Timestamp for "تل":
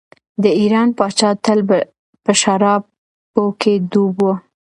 1.43-1.59